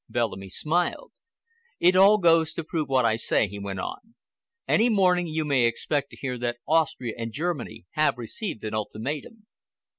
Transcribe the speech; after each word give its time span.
Bellamy 0.09 0.49
smiled. 0.49 1.11
"It 1.79 1.95
all 1.95 2.17
goes 2.17 2.53
to 2.53 2.63
prove 2.63 2.89
what 2.89 3.05
I 3.05 3.17
say," 3.17 3.47
he 3.47 3.59
went 3.59 3.79
on. 3.81 4.15
"Any 4.67 4.89
morning 4.89 5.27
you 5.27 5.45
may 5.45 5.65
expect 5.67 6.09
to 6.09 6.17
hear 6.17 6.39
that 6.39 6.57
Austria 6.67 7.13
and 7.19 7.31
Germany 7.31 7.85
have 7.91 8.17
received 8.17 8.63
an 8.63 8.73
ultimatum." 8.73 9.45